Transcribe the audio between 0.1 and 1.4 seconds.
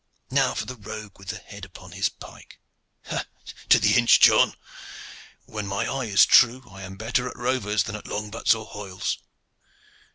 Now for the rogue with the